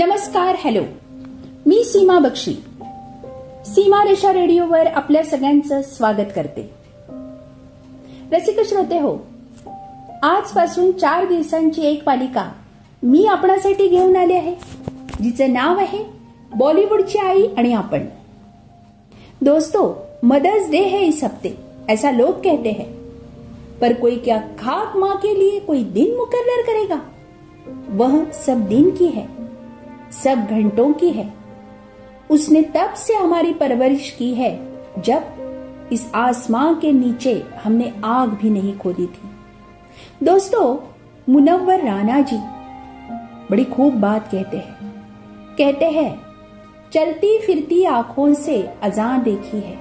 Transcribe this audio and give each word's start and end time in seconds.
नमस्कार 0.00 0.54
हॅलो. 0.64 0.82
मी 1.66 1.84
सीमा 1.84 2.18
बक्षी. 2.18 2.52
सीमा 3.66 4.04
रेषा 4.04 4.32
रेडिओवर 4.32 4.86
आपल्या 4.86 5.22
सगळ्यांचं 5.24 5.82
स्वागत 5.82 6.30
करते. 6.36 6.70
रसिक 8.32 8.60
श्रोते 8.60 8.98
हो 8.98 9.16
आजपासून 10.22 10.92
चार 10.92 11.24
दिवसांची 11.24 11.82
एक 11.82 12.02
मालिका 12.06 12.52
मी 13.02 13.26
आपणासाठी 13.26 13.88
घेऊन 13.88 14.16
आले 14.16 14.34
आहे 14.34 14.54
जिचं 15.22 15.52
नाव 15.52 15.78
आहे 15.78 16.04
बॉलिवूडची 16.56 17.18
आई 17.18 17.46
आणि 17.58 17.72
आपण. 17.72 18.06
दोस्तों 19.40 19.94
मदर्स 20.22 20.70
डे 20.70 20.80
है 20.80 21.06
इस 21.06 21.24
हफ्ते 21.24 21.56
ऐसा 21.88 22.10
लोग 22.10 22.30
कहते 22.30 22.70
हैं. 22.70 22.92
पर 23.80 23.92
कोई 23.92 24.16
क्या 24.16 24.38
खाक 24.58 24.96
माँ 24.96 25.16
के 25.16 25.38
लिए 25.38 25.58
कोई 25.58 25.82
दिन 25.84 26.16
मुकर्र 26.16 26.62
करेगा? 26.62 26.98
वह 27.88 28.24
सब 28.32 28.66
दिन 28.68 28.90
की 28.90 29.04
है। 29.04 29.37
सब 30.12 30.46
घंटों 30.46 30.92
की 30.92 31.10
है। 31.10 31.32
उसने 32.30 32.62
तब 32.62 32.94
से 32.94 33.14
हमारी 33.14 33.52
परवरिश 33.52 34.10
की 34.10 34.34
है, 34.34 34.68
जब 34.98 35.22
इस 35.92 36.10
आसमां 36.14 36.74
के 36.74 36.92
नीचे 36.92 37.44
हमने 37.64 37.92
आग 38.04 38.28
भी 38.28 38.50
नहीं 38.50 38.78
खोदी 38.78 39.06
थी। 39.06 39.28
दोस्तों, 40.22 40.76
मुनव्वर 41.32 41.84
राणा 41.84 42.20
जी 42.20 42.36
बड़ी 43.50 43.64
खूब 43.64 43.94
बात 43.94 44.30
कहते 44.30 44.56
हैं। 44.56 44.76
कहते 45.58 45.84
हैं, 45.84 46.20
चलती 46.92 47.38
फिरती 47.38 47.84
आँखों 47.84 48.34
से 48.34 48.68
अजान 48.82 49.22
देखी 49.22 49.56
है। 49.56 49.78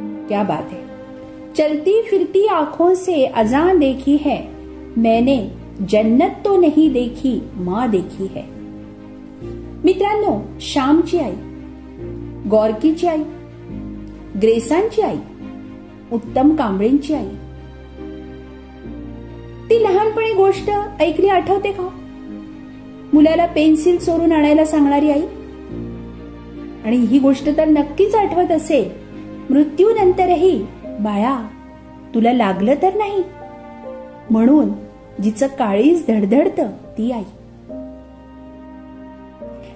क्या 0.00 0.42
बात 0.42 0.70
है? 0.70 0.90
चलती 1.54 2.02
फिरती 2.02 2.46
आँखों 2.46 2.94
से 2.94 3.26
अजान 3.26 3.78
देखी 3.78 4.16
है, 4.16 4.48
मैंने 4.98 5.59
जन्नत 5.88 6.44
तो 6.44 6.60
नहीं 6.60 6.92
देखी 6.92 7.40
माँ 7.54 7.88
देखी 7.90 8.26
है। 8.34 8.42
मित्रांनो 9.84 10.40
श्यामची 10.60 11.18
आई 11.18 11.34
गॉर्कीची 12.50 13.06
आई 13.06 13.22
ग्रेसांची 14.42 15.02
आई 15.02 15.16
उत्तम 16.12 16.54
कांबळेंची 16.56 17.14
आई। 17.14 17.28
ती 19.70 19.82
लहानपणी 19.82 20.32
गोष्ट 20.32 20.70
ऐकली 21.00 21.28
आठवते 21.28 21.72
का? 21.72 21.88
मुलाला 23.12 23.46
पेन्सिल 23.46 23.98
चोरून 23.98 24.32
आणायला 24.32 24.64
सांगणारी 24.64 25.10
आई? 25.10 25.22
आणि 26.84 26.96
ही 26.96 27.18
गोष्ट 27.18 27.48
तर 27.56 27.68
नक्कीच 27.68 28.14
आठवत 28.14 28.52
असेल 28.52 28.90
मृत्यूनंतरही 29.50 30.62
बाळा 30.84 31.48
तुला 32.14 32.32
लागलं 32.32 32.74
तर 32.82 32.94
नाही? 32.94 33.22
म्हणून 34.30 34.68
जिचं 35.22 35.46
काळीच 35.46 36.06
धडधडत 36.06 36.60
ती 36.98 37.12
आई. 37.12 37.22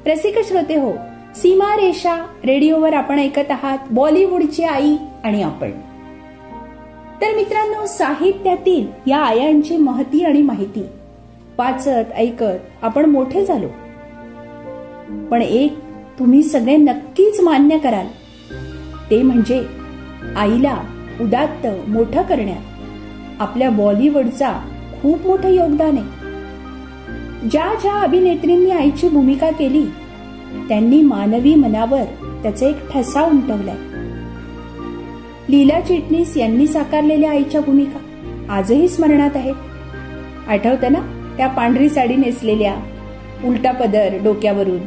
रसिक 0.07 0.35
श्रोते 0.45 0.77
हो 0.77 0.93
सीमा 1.37 1.77
रेषा 1.77 2.17
रेडिओवर 2.45 2.93
आपण 2.93 3.19
ऐकत 3.19 3.51
आहात 3.51 3.79
बॉलिवूडची 3.91 4.65
आई 4.65 4.97
आणि 5.25 5.43
आपण. 5.43 5.71
तर 7.21 7.37
मित्रांनो 7.37 7.87
साहित्यातील 7.87 8.87
या 9.07 9.19
आयांची 9.19 9.77
महती 9.77 10.25
आणि 10.25 10.43
माहिती 10.43 10.87
वाचत 11.59 12.13
ऐकत 12.17 12.83
आपण 12.83 13.05
मोठे 13.05 13.45
झालो. 13.45 13.69
पण 15.31 15.43
एक 15.43 15.79
तुम्ही 16.19 16.43
सगळे 16.43 16.77
नक्कीच 16.77 17.41
मान्य 17.41 17.79
कराल. 17.79 18.07
ते 19.11 19.23
म्हणजे 19.23 19.67
आईला 20.37 20.77
उदात्त 21.21 21.67
मोठं 21.89 22.23
करण्यात. 22.23 22.63
आपल्या 23.41 23.71
बॉलिवूडचा 23.71 24.69
खूप 25.05 25.27
मोठं 25.27 25.49
योगदान 25.49 25.97
आहे. 25.99 27.49
ज्या 27.49 27.75
ज्या 27.81 27.93
अभिनेत्रींनी 27.93 28.71
आईची 28.71 29.09
भूमिका 29.09 29.51
केली 29.51 29.87
त्यांनी 30.69 31.03
मानवी 31.03 31.55
मनावर 31.55 32.03
त्याचा 32.43 32.67
एक 32.67 32.91
ठसा 32.91 33.23
उमटवलाय. 33.23 33.77
लीला 35.49 35.81
चिटणीस 35.81 36.37
यांनी 36.37 36.67
साकारलेल्या 36.67 37.31
आईच्या 37.31 37.61
भूमिका 37.61 37.99
आजही 38.49 38.89
स्मरणात 38.89 39.31
आहेत. 39.35 39.55
आठवतं 40.49 40.93
ना 40.93 41.35
त्या 41.37 41.47
पांढरी 41.47 41.89
साडी 41.89 42.17
नेसलेल्या 42.17 42.75
उलटा 43.45 43.73
पदर 43.73 44.09
डोक्यावरून. 44.25 44.81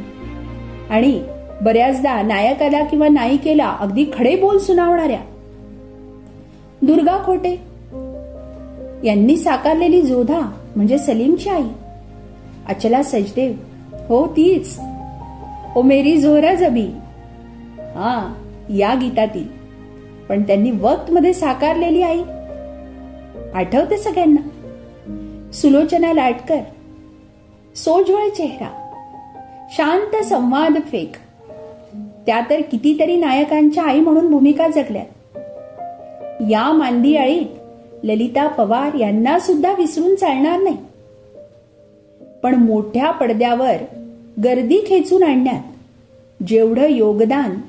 आणि 0.90 1.22
बऱ्याचदा 1.62 2.22
नायकाला 2.22 2.84
किंवा 2.84 3.08
नायिकेला 3.08 3.78
अगदी 3.80 4.06
खडे 4.14 4.36
बोल 4.36 4.58
सुनावणाऱ्या 4.58 5.20
दुर्गा 6.82 7.24
खोटे 7.26 7.77
यांनी 9.04 9.38
साकारलेली 9.38 10.02
जोधा 10.02 10.40
म्हणजे 10.76 10.98
सलीमची 10.98 11.50
आई. 11.50 11.68
अचला 12.70 13.04
सजदेव 13.04 13.52
हो 14.08 14.28
तीच. 14.28 14.80
ओ 15.76 15.82
मेरी 15.82 16.18
झोरा 16.18 16.54
जबी. 16.54 16.86
हा 17.80 18.34
या 18.70 18.94
गीतातील. 18.94 19.48
पण 20.30 20.42
त्यांनी 20.42 20.72
वक्त 20.72 21.12
मध्ये 21.12 21.34
साकारलेली 21.34 22.02
आई. 22.02 22.22
आठवते 23.54 23.98
सगळ्यांना. 23.98 24.50
सुलोचना 25.54 26.14
लाटकर. 26.14 26.60
सोजवळ 27.76 28.30
चेहरा. 28.30 28.92
शांत 29.72 30.24
संवाद 30.24 30.78
फेक. 30.88 31.12
त्या 32.26 32.42
तर 32.50 32.62
कितीतरी 32.62 33.16
नायकांच्या 33.16 33.84
आई 33.84 34.00
म्हणून 34.00 34.32
भूमिका 34.32 34.68
जगल्यात. 34.68 35.06
या 36.50 36.72
मांदी 36.72 37.16
आळीत 37.16 37.57
ललिता 38.04 38.48
पवार 38.48 38.94
यांना 38.94 39.40
सुद्धा 39.40 39.72
विसरून 39.72 40.16
चालणार 40.16 40.60
नाही. 40.60 40.78
पण 42.44 42.56
मोठ्या 42.56 43.12
पडद्यावर 43.12 43.76
गर्दी 44.44 44.80
खेचून 44.88 45.24
आणण्यात 45.24 45.64
जेवढं 46.48 46.88
योगदान 46.88 47.62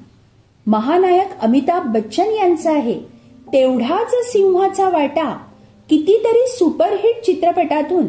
महानायक 0.66 1.40
अमिताभ 1.42 1.92
बच्चन 1.94 2.24
यांचं 2.24 2.72
आहे 2.72 3.00
तेवढाच 3.52 4.10
सिंहाचा 4.10 4.88
वाटा 4.88 5.38
कितीतरी 5.90 6.46
सुपरहिट 6.46 7.24
चित्रपटातून 7.24 8.06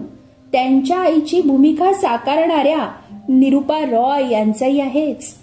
त्यांच्या 0.51 0.97
आईची 0.97 1.41
भूमिका 1.41 1.93
साकारणाऱ्या 1.93 2.89
निरुपा 3.29 3.79
रॉय 3.79 4.31
यांचाही 4.31 4.79
आहेच. 4.79 5.33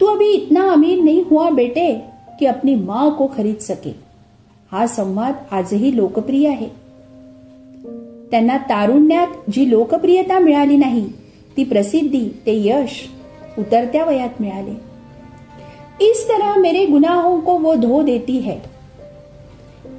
तू 0.00 0.06
अभी 0.06 0.26
इतना 0.26 0.70
अमीर 0.70 1.02
नहीं 1.02 1.24
हुआ 1.30 1.50
बेटे 1.50 2.02
कि 2.40 2.46
अपनी 2.46 2.74
माँ 2.74 3.10
को 3.10 3.26
खरीद 3.36 3.58
सके. 3.60 3.94
हा 4.74 4.86
संवाद 4.86 5.34
आजही 5.50 5.96
लोकप्रिय 5.96 6.48
आहे. 6.48 6.68
त्यांना 8.30 8.56
तारुण्यात 8.56 9.26
जी 9.50 9.70
लोकप्रियता 9.70 10.38
मिळाली 10.38 10.76
नाही, 10.76 11.08
ती 11.56 11.64
प्रसिद्धी, 11.64 12.28
ते 12.46 12.52
यश 12.64 13.08
उतरत्या 13.58 14.04
वयात 14.04 14.40
मिळाले. 14.40 14.74
इस 16.00 16.28
तरह 16.28 16.56
मेरे 16.56 16.86
गुनाहों 16.86 17.40
को 17.40 17.52
वो 17.52 17.74
धो 17.74 18.02
देती 18.02 18.38
है. 18.38 18.56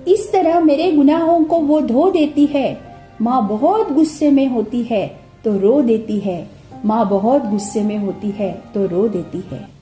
इस 0.07 0.33
तरह 0.33 0.59
मेरे 0.59 0.91
गुनाहों 0.91 1.43
को 1.43 1.57
वो 1.57 1.79
धो 1.79 2.09
देती 2.09 2.45
है. 2.49 2.73
माँ 3.19 3.47
बहुत 3.47 3.91
गुस्से 3.91 4.29
में 4.29 4.51
होती 4.51 4.81
है 4.89 5.07
तो 5.45 5.59
रो 5.61 5.81
देती 5.81 6.19
है. 6.19 6.41
माँ 6.83 7.03
बहुत 7.03 7.41
गुस्से 7.41 7.81
में 7.81 7.99
होती 7.99 8.29
है 8.29 8.51
तो 8.75 8.85
रो 8.85 9.07
देती 9.07 9.41
है. 9.51 9.74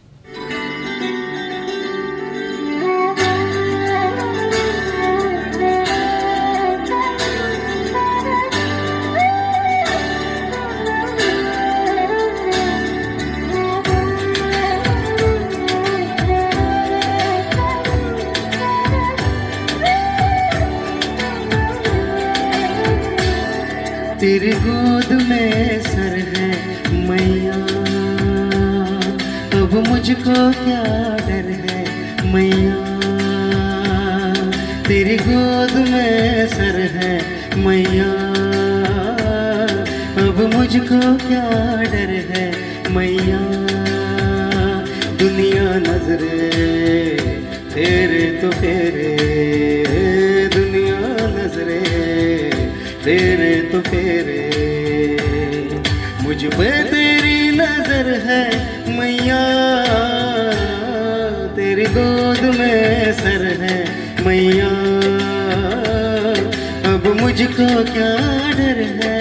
तेरी 24.33 24.51
गोद 24.51 25.29
में 25.29 25.81
सर 25.81 26.13
है 26.37 26.49
मैया। 27.07 27.53
अब 29.61 29.87
मुझको 29.87 30.51
क्या 30.51 30.83
डर 31.27 31.49
है 31.49 31.81
मैया? 32.33 32.77
तेरी 34.87 35.17
गोद 35.17 35.89
में 35.89 36.47
सर 36.47 36.79
है 36.93 37.21
मैया। 37.57 38.09
अब 40.27 40.53
मुझको 40.55 41.27
क्या 41.27 41.81
डर 41.83 42.13
है 42.31 42.55
मैया? 42.89 43.39
दुनिया 45.19 45.75
नजरे, 45.77 46.49
तेरे 47.75 48.41
तो 48.41 48.49
फेरे, 48.49 49.17
दुनिया 50.53 50.99
नजरे। 51.29 52.12
तेरे 53.05 53.53
तो 53.71 53.79
फेरे 53.81 54.43
मुझ 56.21 56.37
पे 56.53 56.69
तेरी 56.83 57.35
नज़र 57.51 58.07
है 58.25 58.43
मैया। 58.97 59.41
तेरी 61.55 61.85
गोद 61.95 62.41
में 62.55 63.13
सर 63.13 63.43
है 63.61 63.77
मैया। 64.25 64.71
अब 66.93 67.07
मुझको 67.21 67.67
क्या 67.91 68.13
डर 68.57 68.81
है? 69.01 69.12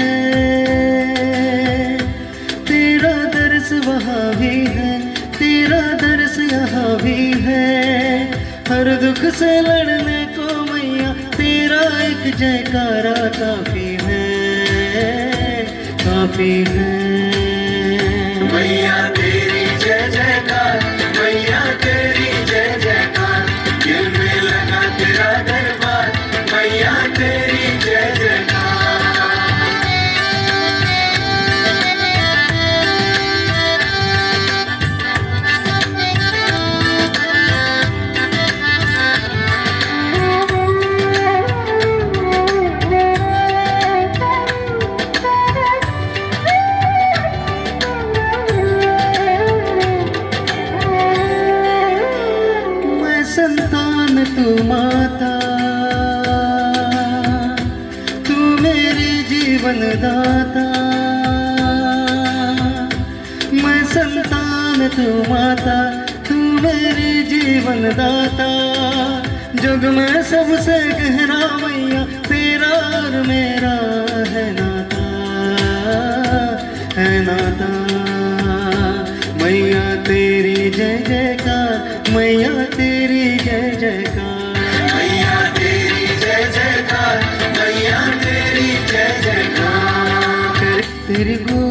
तेरा 2.65 3.25
दर्श 3.25 3.73
वहाँ 3.73 4.37
भी 4.37 4.67
है। 4.67 5.15
तेरा 5.15 5.81
दर्श 5.81 6.53
यहाँ 6.53 6.97
भी 7.03 7.33
है। 7.33 7.77
हर 8.69 8.97
दुख 8.97 9.35
से 9.35 9.61
लड़ने 9.61 10.25
को 10.25 10.73
मैया, 10.73 11.13
तेरा 11.13 12.03
एक 12.03 12.37
जयकारा 12.37 13.29
काफ़ी 13.29 13.99
है। 14.03 14.27
काफ़ी 16.05 16.65
है। 16.69 16.97
मैया 18.55 19.06
जुग 69.67 69.85
में 69.85 70.23
सबसे 70.23 70.75
गहरा 70.99 71.39
मैया 71.57 72.03
तेरा 72.29 72.69
और 72.89 73.15
मेरा 73.27 73.73
है 74.35 74.45
नाता 74.59 75.07
है 76.99 77.09
नाता। 77.25 77.71
मैया 79.43 79.85
तेरी 80.05 80.71
जय 80.71 80.97
जयकार 81.09 81.75
मैया 82.15 82.53
तेरी 82.77 83.25
जय 83.39 83.77
जयकार। 83.81 84.55
मैया 84.95 85.37
तेरी 85.59 86.07
जय 86.23 86.51
जयकार 86.57 87.19
मैया 87.59 88.01
तेरी 88.25 88.69
जय 88.93 89.09
जयकार। 89.23 90.83
तेरी 91.09 91.37
गोद 91.45 91.66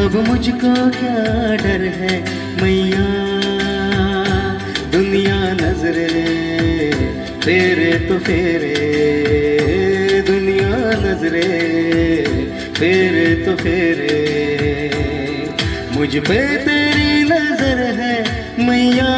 अब 0.00 0.16
मुझको 0.28 0.74
क्या 0.90 1.56
डर 1.56 1.82
है, 1.94 2.14
मैया? 2.62 3.06
दुनिया 4.92 5.52
नजरे 5.52 6.06
तेरे 7.44 8.08
तो 8.08 8.18
फेरे। 8.18 8.74
दुनिया 10.26 10.76
नजरे 11.04 11.48
फेरे 12.78 13.34
तो 13.44 13.56
फेरे। 13.56 14.16
मुझ 15.92 16.08
पे 16.08 16.56
तेरी 16.56 17.22
नज़र 17.22 17.78
है, 18.00 18.16
मैया। 18.66 19.12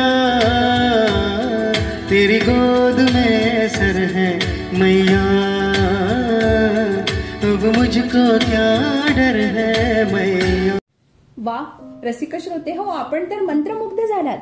तेरी 2.10 2.38
गोद 2.38 3.00
में 3.14 3.68
सर 3.68 4.10
है, 4.14 4.30
मैया। 4.78 5.31
मुझको 7.92 8.38
क्या 8.38 9.06
डर 9.16 9.38
है 9.54 10.04
वा 11.38 11.56
रसिक 12.04 12.36
श्रोते 12.36 12.74
हो 12.74 12.82
आपण 12.82 13.24
तर 13.24 13.40
मंत्रमुग्ध 13.40 13.96
झालात. 13.96 14.38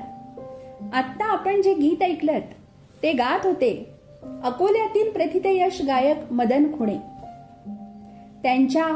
आत्ता 0.94 1.25
आपण 1.25 1.62
जे 1.62 1.75
गीत 1.75 2.02
ऐकलत 2.02 2.52
ते 3.02 3.12
गात 3.12 3.47
होते. 3.47 3.73
अकोल्यातील 4.44 5.11
प्रथितयश 5.11 5.81
गायक 5.82 6.32
मदन 6.32 6.64
खुणे. 6.79 6.97
त्यांच्या 8.43 8.87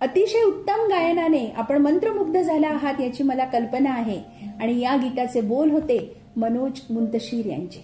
अतिशय 0.00 0.42
उत्तम 0.42 0.86
गायनाने 0.90 1.46
आपण 1.56 1.78
मंत्रमुग्ध 1.78 2.40
झाला 2.40 2.68
आहात 2.68 3.00
याची 3.00 3.22
मला 3.22 3.44
कल्पना 3.44 3.90
आहे. 3.90 4.20
आणि 4.60 4.80
या 4.80 4.96
गीताचे 4.96 5.40
बोल 5.40 5.70
होते 5.70 6.16
मनोज 6.36 6.80
मुंतशीर 6.90 7.46
यांचे. 7.46 7.82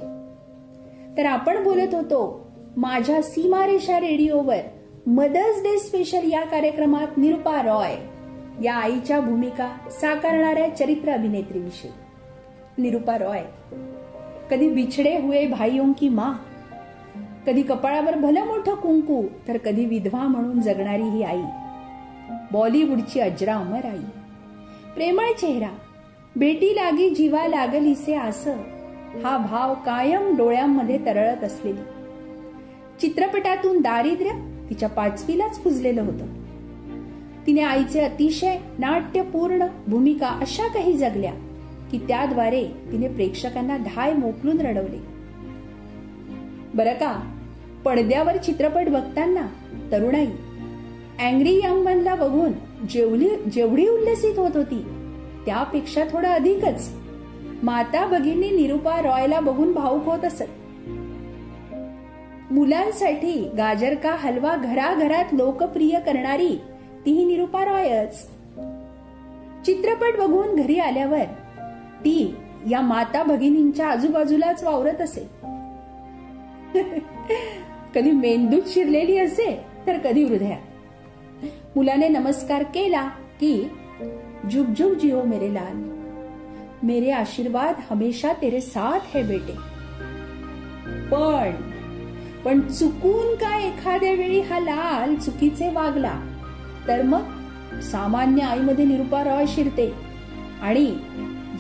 तर 1.17 1.27
आपण 1.27 1.65
बोलत 1.65 1.95
होतो 1.95 2.51
माझ्या 2.77 3.23
सीमारेषा 3.23 4.01
रेडिओवर 4.01 4.61
मदर्स 5.07 5.63
डे 5.63 5.79
स्पेशल 5.79 6.33
या 6.33 6.45
कार्यक्रमात 6.45 7.19
निरुपा 7.19 7.61
रॉय 7.63 7.95
या 8.65 8.75
आईच्या 8.75 9.21
भूमिका 9.21 9.69
साकारणाऱ्या 9.91 10.77
चरित्र 10.77 11.11
अभिनेत्रीविषयी. 11.11 11.91
निरुपा 12.79 13.17
रॉय 13.19 13.43
कधी 14.51 14.69
बिछडे 14.69 15.17
हुए 15.19 15.47
भाईयों 15.47 15.93
की 15.93 16.09
माँ 16.09 16.33
कधी 17.47 17.63
कपाळावर 17.63 18.19
भलं 18.19 18.47
मोठं 18.47 18.75
कुंकू 18.75 19.23
तर 19.49 19.57
कधी 19.57 19.85
विधवा 19.85 20.23
म्हणून 20.23 20.61
जगणारी 20.61 21.03
ही 21.03 21.23
आई 21.23 21.43
बॉलिवूडची 22.53 23.21
अजरा 23.21 23.55
अमर 23.55 23.85
आई 23.85 24.05
प्रेमळ 24.95 25.33
चेहरा 25.41 25.71
बेटी 26.37 26.75
लागी 26.77 27.11
जीवा 27.11 27.47
लागलीसे 27.49 28.15
असं 28.15 28.57
हा 29.25 29.37
भाव 29.51 29.75
कायम 29.75 30.37
डोळ्यांमध्ये 30.37 30.99
तरळत 31.07 31.45
असलेली. 31.45 31.81
चित्रपटातून 33.01 33.81
दारिद्र्य 33.81 34.31
तिच्या 34.71 34.89
पाचवीलाच 34.89 35.59
पुजलेलं 35.59 36.03
होतं. 36.03 36.27
तिने 37.47 37.63
आईचे 37.63 38.01
अतिशय 38.01 38.57
नाट्यपूर्ण 38.79 39.67
भूमिका 39.87 40.29
अशा 40.29 40.69
काही 40.69 40.93
जगल्या 40.93 41.33
की 41.93 41.99
त्याद्वारे 41.99 42.67
तिने 42.93 43.09
प्रेक्षकांना 43.09 43.77
धाय 43.77 44.13
मोकलून 44.13 44.61
रडवले. 44.61 45.01
बरं 46.75 46.93
का 46.93 47.33
पडद्यावर 47.85 48.37
चित्रपट 48.37 48.89
बघताना 48.89 49.47
तरुणाई 49.93 50.27
अँग्री 51.21 51.61
यंग 51.65 51.85
मनला 51.85 52.15
बघून 52.15 52.53
जेवढी 52.91 53.29
जेवढी 53.53 53.89
उल्लसित 53.89 54.39
होत 54.39 54.57
होती 54.57 54.83
त्यापेक्षा 55.47 56.05
थोडं 56.13 56.29
अधिकच. 56.29 56.93
माता 57.63 58.07
भगिनी 58.07 58.51
निरुपा 58.51 59.03
रॉयला 59.03 59.41
बघून 59.41 59.73
भाऊक 59.73 60.05
होत 60.05 60.25
असत. 60.25 60.45
मुलांसाठी 62.51 63.51
गाजर 63.57 63.95
का 63.95 64.17
हलवा 64.19 64.57
घराघरात 64.57 65.25
लोकप्रिय 65.33 66.01
करणारी 66.01 66.61
तीही 67.07 67.25
निरुपा 67.25 67.65
रॉयच. 67.65 68.29
चित्रपट 69.67 70.19
बघून 70.19 70.57
घरी 70.57 70.79
आल्यावर 70.79 71.25
ती 72.01 72.35
या 72.71 72.81
माता 72.81 73.23
भगिनींच्या 73.23 73.89
आजूबाजूलाच 73.89 74.65
वावरत 74.65 75.01
असे. 75.01 75.21
कधी 77.95 78.11
मेंदूत 78.11 78.63
शिरलेली 78.67 79.19
असे 79.19 79.61
तर 79.87 79.99
कधी 79.99 80.25
हृदयात. 80.25 80.59
मुलाने 81.77 82.09
नमस्कार 82.09 82.63
केला 82.63 83.09
की 83.41 83.71
जुग 84.51 84.67
जुग 84.67 84.95
जिओ 84.95 85.23
मेरे 85.23 85.55
लाल. 85.55 85.91
मेरे 86.83 87.11
आशीर्वाद 87.11 87.75
हमेशा 87.91 88.33
तेरे 88.33 88.61
साथ 88.61 88.99
है 89.15 89.23
बेटे. 89.23 89.57
पण 91.11 91.51
पण 92.47 92.61
चुकून 92.61 93.35
काय 93.35 93.65
एखाद्या 93.65 94.13
वेळी 94.13 94.41
हा 94.41 94.59
लाल 94.59 95.15
चुकीचे 95.17 95.73
वागला? 95.73 96.21
तर 96.89 97.03
मग 97.03 97.23
सामान्य 97.81 98.43
आईमध्ये 98.43 98.85
निरुपा 98.85 99.25
रॉय 99.25 99.45
शिरते. 99.49 99.95
आणि 100.63 100.99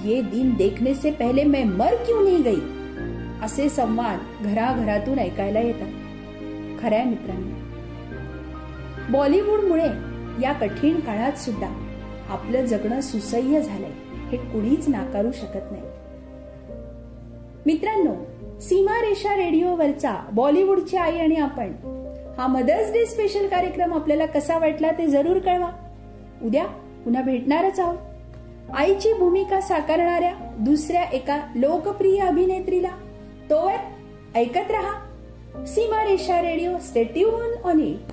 ये 0.05 0.23
दिन 0.23 0.55
देखने 0.55 0.95
से 0.95 1.11
पहले 1.11 1.45
मैं 1.45 1.65
मर 1.65 1.95
क्यों 1.95 2.25
नहीं 2.25 2.45
गई? 2.45 2.61
असे 3.43 3.69
संवाद 3.69 4.19
घराघरातून 4.45 5.19
ऐकायला 5.19 5.61
येतात. 5.61 5.89
खऱ्या 6.83 7.05
मित्रांनो. 7.05 7.57
बॉलिवूडमुळे 9.13 9.89
या 10.43 10.53
कठीण 10.53 11.01
काळात 11.01 11.33
सुद्धा 11.33 11.87
आपलं 12.29 12.65
जगणं 12.65 13.01
सुसह्य 13.01 13.61
झालंय. 13.61 13.93
हे 14.29 14.37
कुणीच 14.37 14.89
नाकारू 14.89 15.33
शकत 15.33 15.73
नाही. 15.73 15.83
मित्रांनो 17.67 18.15
सीमारेषा 18.61 19.37
रेडिओवरचा 19.37 20.25
बॉलिवूडची 20.33 20.97
आई 20.97 21.19
आणि 21.19 21.35
आपण 21.35 21.73
हा 22.39 22.47
मदर्स 22.47 22.93
डे 22.93 23.07
स्पेशल 23.07 23.47
कार्यक्रम 23.49 23.95
आपल्याला 23.95 24.27
कसा 24.27 24.59
वाटला 24.59 24.91
ते 24.91 25.07
जरूर 25.07 25.39
कळवा. 25.39 25.71
उद्या 26.43 26.65
पुन्हा 27.05 27.23
भेटणारच 27.23 27.81
आहोत. 27.81 27.99
आईची 28.75 29.13
भूमिका 29.13 29.61
साकारणाऱ्या 29.61 30.33
दुसऱ्या 30.59 31.03
एका 31.03 31.41
लोकप्रिय 31.55 32.21
अभिनेत्रीला 32.21 32.91
तोवर 33.51 33.77
ऐकत 34.35 34.71
रहा. 34.71 35.65
सीमारेषा 35.67 36.43
radio 36.43 36.79
stay tuned 36.79 37.63
on 37.65 37.81
it 37.81 38.13